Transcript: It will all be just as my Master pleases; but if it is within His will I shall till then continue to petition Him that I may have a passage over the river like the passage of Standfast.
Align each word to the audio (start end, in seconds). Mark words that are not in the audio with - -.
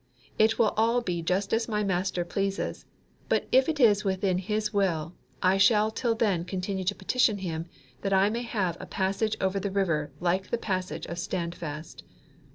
It 0.39 0.57
will 0.57 0.73
all 0.77 1.01
be 1.01 1.21
just 1.21 1.53
as 1.53 1.67
my 1.69 1.83
Master 1.83 2.25
pleases; 2.25 2.87
but 3.29 3.47
if 3.51 3.69
it 3.69 3.79
is 3.79 4.03
within 4.03 4.39
His 4.39 4.73
will 4.73 5.13
I 5.43 5.57
shall 5.59 5.91
till 5.91 6.15
then 6.15 6.43
continue 6.43 6.83
to 6.85 6.95
petition 6.95 7.37
Him 7.37 7.67
that 8.01 8.11
I 8.11 8.31
may 8.31 8.41
have 8.41 8.77
a 8.79 8.87
passage 8.87 9.35
over 9.39 9.59
the 9.59 9.69
river 9.69 10.09
like 10.19 10.49
the 10.49 10.57
passage 10.57 11.05
of 11.05 11.19
Standfast. 11.19 12.03